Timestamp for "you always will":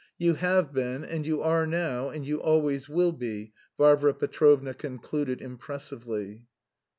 2.25-3.11